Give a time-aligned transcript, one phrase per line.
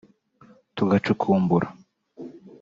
[0.75, 1.67] tugacukumbura